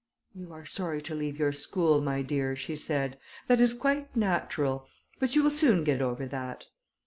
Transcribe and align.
"You 0.33 0.51
are 0.51 0.65
sorry 0.65 0.99
to 1.03 1.13
leave 1.13 1.37
your 1.37 1.51
school, 1.51 2.01
my 2.01 2.23
dear," 2.23 2.55
she 2.55 2.75
said; 2.75 3.19
"that 3.45 3.61
is 3.61 3.75
quite 3.75 4.15
natural, 4.15 4.87
but 5.19 5.35
you 5.35 5.43
will 5.43 5.51
soon 5.51 5.83
get 5.83 6.01
over 6.01 6.25
that." 6.25 6.65